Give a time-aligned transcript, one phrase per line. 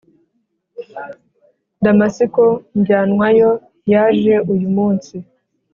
[1.83, 2.45] Damasiko
[2.79, 3.49] njyanwayo
[3.91, 5.15] yajeuyumunsi